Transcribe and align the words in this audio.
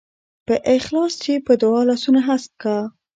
په 0.47 0.55
اخلاص 0.75 1.13
چې 1.23 1.33
په 1.45 1.53
دعا 1.61 1.81
لاسونه 1.89 2.19
هسک 2.27 2.51
کا. 2.61 2.77